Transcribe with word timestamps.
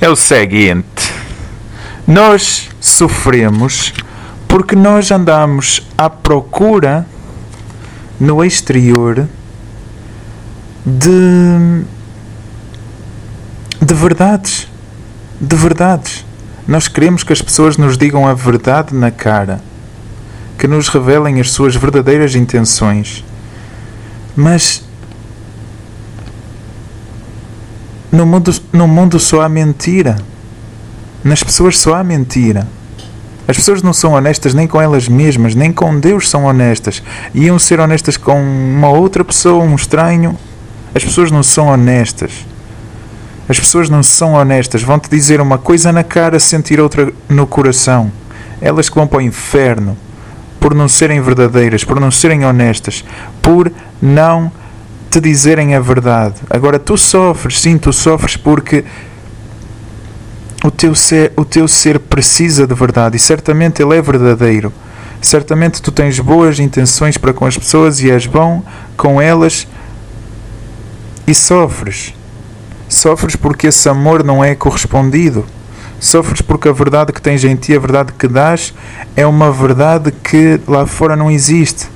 é 0.00 0.08
o 0.08 0.16
seguinte: 0.16 1.12
nós 2.06 2.68
sofremos 2.80 3.92
porque 4.48 4.74
nós 4.74 5.10
andamos 5.10 5.86
à 5.96 6.10
procura 6.10 7.06
no 8.18 8.44
exterior 8.44 9.28
de, 10.84 11.84
de 13.80 13.94
verdades. 13.94 14.68
De 15.40 15.56
verdades. 15.56 16.24
Nós 16.66 16.88
queremos 16.88 17.22
que 17.22 17.32
as 17.32 17.40
pessoas 17.40 17.76
nos 17.76 17.96
digam 17.96 18.26
a 18.26 18.34
verdade 18.34 18.94
na 18.94 19.10
cara, 19.10 19.60
que 20.58 20.66
nos 20.66 20.88
revelem 20.88 21.40
as 21.40 21.50
suas 21.50 21.74
verdadeiras 21.74 22.34
intenções. 22.34 23.24
Mas 24.36 24.82
no 28.10 28.26
mundo, 28.26 28.52
no 28.72 28.88
mundo 28.88 29.18
só 29.18 29.42
há 29.42 29.48
mentira. 29.48 30.16
Nas 31.22 31.42
pessoas 31.42 31.78
só 31.78 31.94
há 31.94 32.04
mentira. 32.04 32.66
As 33.46 33.56
pessoas 33.56 33.82
não 33.82 33.92
são 33.92 34.12
honestas 34.12 34.54
nem 34.54 34.66
com 34.66 34.80
elas 34.80 35.08
mesmas, 35.08 35.54
nem 35.54 35.72
com 35.72 35.98
Deus 35.98 36.30
são 36.30 36.44
honestas. 36.44 37.02
Iam 37.34 37.58
ser 37.58 37.80
honestas 37.80 38.16
com 38.16 38.40
uma 38.40 38.88
outra 38.88 39.24
pessoa, 39.24 39.64
um 39.64 39.74
estranho. 39.74 40.38
As 40.94 41.04
pessoas 41.04 41.30
não 41.30 41.42
são 41.42 41.66
honestas. 41.66 42.46
As 43.48 43.58
pessoas 43.58 43.90
não 43.90 44.02
são 44.02 44.34
honestas. 44.34 44.82
Vão-te 44.82 45.10
dizer 45.10 45.40
uma 45.40 45.58
coisa 45.58 45.90
na 45.92 46.04
cara, 46.04 46.38
sentir 46.38 46.80
outra 46.80 47.12
no 47.28 47.46
coração. 47.46 48.12
Elas 48.60 48.88
que 48.88 48.94
vão 48.94 49.06
para 49.06 49.18
o 49.18 49.22
inferno 49.22 49.96
por 50.60 50.74
não 50.74 50.86
serem 50.88 51.20
verdadeiras, 51.20 51.82
por 51.82 51.98
não 51.98 52.10
serem 52.10 52.44
honestas, 52.44 53.04
por 53.42 53.72
não 54.00 54.52
te 55.10 55.20
dizerem 55.20 55.74
a 55.74 55.80
verdade. 55.80 56.36
Agora 56.48 56.78
tu 56.78 56.96
sofres, 56.96 57.60
sim, 57.60 57.76
tu 57.76 57.92
sofres 57.92 58.36
porque 58.36 58.84
o 60.62 60.70
teu 60.70 60.94
ser, 60.94 61.32
o 61.36 61.44
teu 61.44 61.66
ser 61.66 61.98
precisa 61.98 62.66
de 62.66 62.74
verdade 62.74 63.16
e 63.16 63.20
certamente 63.20 63.82
ele 63.82 63.96
é 63.96 64.00
verdadeiro. 64.00 64.72
Certamente 65.20 65.82
tu 65.82 65.90
tens 65.90 66.18
boas 66.20 66.60
intenções 66.60 67.18
para 67.18 67.32
com 67.32 67.44
as 67.44 67.58
pessoas 67.58 68.00
e 68.00 68.10
és 68.10 68.24
bom 68.24 68.62
com 68.96 69.20
elas 69.20 69.66
e 71.26 71.34
sofres. 71.34 72.14
Sofres 72.88 73.36
porque 73.36 73.66
esse 73.66 73.88
amor 73.88 74.22
não 74.22 74.44
é 74.44 74.54
correspondido. 74.54 75.44
Sofres 75.98 76.40
porque 76.40 76.68
a 76.68 76.72
verdade 76.72 77.12
que 77.12 77.20
tens 77.20 77.44
em 77.44 77.54
ti, 77.56 77.74
a 77.74 77.78
verdade 77.78 78.12
que 78.12 78.26
dás, 78.26 78.72
é 79.14 79.26
uma 79.26 79.52
verdade 79.52 80.12
que 80.12 80.60
lá 80.66 80.86
fora 80.86 81.14
não 81.14 81.30
existe. 81.30 81.88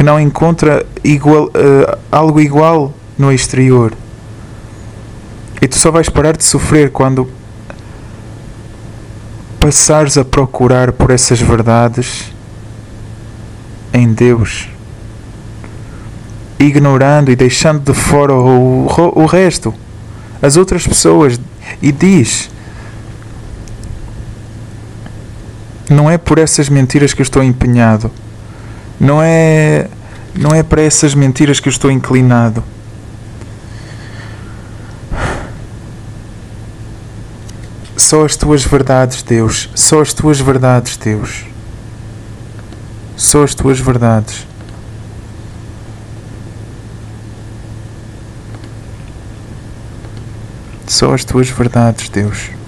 Que 0.00 0.04
não 0.04 0.18
encontra 0.18 0.86
igual, 1.04 1.48
uh, 1.48 1.98
algo 2.10 2.40
igual 2.40 2.94
no 3.18 3.30
exterior. 3.30 3.92
E 5.60 5.68
tu 5.68 5.76
só 5.76 5.90
vais 5.90 6.08
parar 6.08 6.34
de 6.38 6.42
sofrer 6.42 6.90
quando 6.90 7.30
passares 9.60 10.16
a 10.16 10.24
procurar 10.24 10.90
por 10.92 11.10
essas 11.10 11.38
verdades 11.38 12.32
em 13.92 14.10
Deus, 14.10 14.70
ignorando 16.58 17.30
e 17.30 17.36
deixando 17.36 17.80
de 17.80 17.92
fora 17.92 18.32
o, 18.32 18.86
o 19.16 19.26
resto, 19.26 19.74
as 20.40 20.56
outras 20.56 20.86
pessoas, 20.86 21.38
e 21.82 21.92
diz: 21.92 22.48
Não 25.90 26.10
é 26.10 26.16
por 26.16 26.38
essas 26.38 26.70
mentiras 26.70 27.12
que 27.12 27.20
eu 27.20 27.24
estou 27.24 27.42
empenhado, 27.42 28.10
não 29.00 29.22
é, 29.22 29.88
não 30.34 30.54
é 30.54 30.62
para 30.62 30.82
essas 30.82 31.14
mentiras 31.14 31.58
que 31.58 31.68
eu 31.68 31.72
estou 31.72 31.90
inclinado. 31.90 32.62
Só 37.96 38.24
as 38.24 38.36
tuas 38.36 38.62
verdades, 38.62 39.22
Deus. 39.22 39.70
Só 39.74 40.02
as 40.02 40.12
tuas 40.12 40.38
verdades, 40.38 40.98
Deus. 40.98 41.44
Só 43.16 43.42
as 43.42 43.54
tuas 43.54 43.78
verdades. 43.78 44.46
Só 50.86 51.14
as 51.14 51.24
tuas 51.24 51.48
verdades, 51.48 52.08
Deus. 52.08 52.59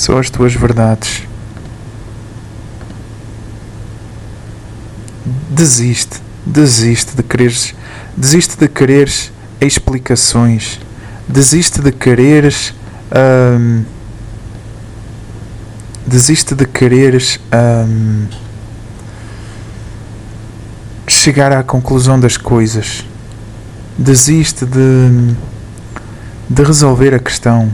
Só 0.00 0.18
as 0.18 0.30
tuas 0.30 0.54
verdades. 0.54 1.24
Desiste, 5.50 6.22
desiste 6.46 7.14
de 7.14 7.22
quereres, 7.22 7.74
desiste 8.16 8.56
de 8.56 8.66
quereres 8.66 9.30
explicações. 9.60 10.80
Desiste 11.28 11.82
de 11.82 11.92
quereres. 11.92 12.72
Hum, 13.14 13.84
desiste 16.06 16.54
de 16.54 16.64
quereres. 16.64 17.38
Hum, 17.52 18.26
chegar 21.06 21.52
à 21.52 21.62
conclusão 21.62 22.18
das 22.18 22.38
coisas. 22.38 23.04
Desiste 23.98 24.64
de, 24.64 25.34
de 26.48 26.62
resolver 26.62 27.14
a 27.14 27.18
questão. 27.18 27.70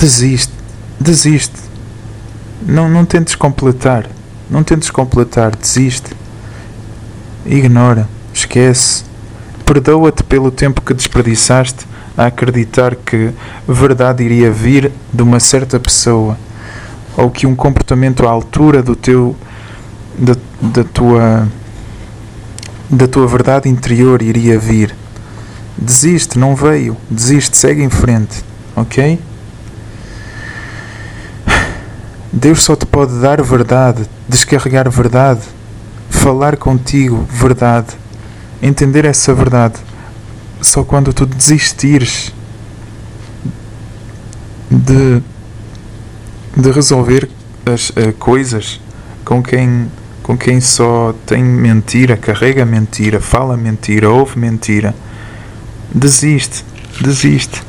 Desiste. 0.00 0.54
Desiste. 0.98 1.60
Não, 2.66 2.88
não 2.88 3.04
tentes 3.04 3.34
completar. 3.34 4.06
Não 4.48 4.64
tentes 4.64 4.90
completar. 4.90 5.54
Desiste. 5.54 6.16
Ignora. 7.44 8.08
Esquece. 8.32 9.04
Perdoa-te 9.66 10.24
pelo 10.24 10.50
tempo 10.50 10.80
que 10.80 10.94
desperdiçaste 10.94 11.86
a 12.16 12.26
acreditar 12.26 12.96
que 12.96 13.30
verdade 13.68 14.24
iria 14.24 14.50
vir 14.50 14.90
de 15.12 15.22
uma 15.22 15.38
certa 15.38 15.78
pessoa 15.78 16.38
ou 17.14 17.30
que 17.30 17.46
um 17.46 17.54
comportamento 17.54 18.26
à 18.26 18.30
altura 18.30 18.82
do 18.82 18.96
teu 18.96 19.36
da, 20.18 20.34
da 20.62 20.82
tua 20.82 21.46
da 22.88 23.06
tua 23.06 23.26
verdade 23.26 23.68
interior 23.68 24.22
iria 24.22 24.58
vir. 24.58 24.94
Desiste, 25.76 26.38
não 26.38 26.56
veio. 26.56 26.96
Desiste, 27.10 27.56
segue 27.56 27.82
em 27.82 27.90
frente. 27.90 28.42
Ok? 28.74 29.20
Deus 32.32 32.62
só 32.62 32.76
te 32.76 32.86
pode 32.86 33.20
dar 33.20 33.42
verdade, 33.42 34.08
descarregar 34.28 34.88
verdade, 34.90 35.40
falar 36.08 36.56
contigo 36.56 37.26
verdade 37.30 38.00
entender 38.62 39.04
essa 39.04 39.32
verdade 39.34 39.74
só 40.60 40.84
quando 40.84 41.12
tu 41.12 41.24
desistires 41.24 42.32
de, 44.70 45.22
de 46.56 46.70
resolver 46.70 47.28
as 47.64 47.90
uh, 47.90 48.12
coisas 48.18 48.80
com 49.24 49.42
quem, 49.42 49.90
com 50.22 50.36
quem 50.36 50.60
só 50.60 51.14
tem 51.24 51.42
mentira, 51.42 52.16
carrega 52.16 52.64
mentira, 52.64 53.20
fala 53.20 53.56
mentira, 53.56 54.10
ouve 54.10 54.38
mentira. 54.38 54.94
Desiste, 55.92 56.64
desiste. 57.00 57.62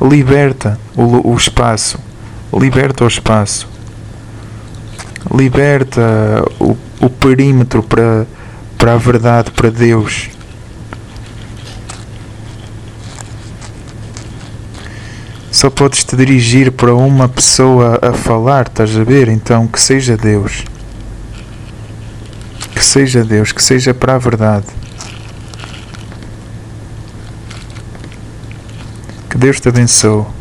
Liberta 0.00 0.78
o, 0.94 1.32
o 1.32 1.36
espaço. 1.36 1.98
Liberta 2.52 3.04
o 3.04 3.08
espaço. 3.08 3.68
Liberta 5.34 6.42
o, 6.58 6.76
o 7.00 7.10
perímetro 7.10 7.82
para 7.82 8.26
para 8.78 8.94
a 8.94 8.96
verdade, 8.96 9.50
para 9.50 9.70
Deus. 9.70 10.30
Só 15.50 15.68
podes 15.68 16.04
te 16.04 16.14
dirigir 16.14 16.70
para 16.70 16.94
uma 16.94 17.28
pessoa 17.28 17.98
a 18.00 18.12
falar, 18.12 18.68
estás 18.68 18.96
a 18.96 19.02
ver? 19.02 19.28
Então 19.28 19.66
que 19.66 19.80
seja 19.80 20.16
Deus. 20.16 20.64
Que 22.72 22.84
seja 22.84 23.24
Deus, 23.24 23.50
que 23.50 23.62
seja 23.62 23.92
para 23.92 24.14
a 24.14 24.18
verdade. 24.18 24.66
Que 29.28 29.36
Deus 29.36 29.60
te 29.60 29.68
abençoe. 29.68 30.37